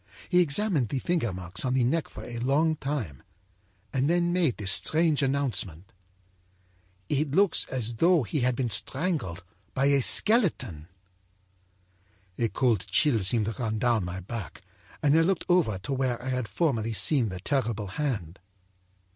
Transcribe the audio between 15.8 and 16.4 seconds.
where I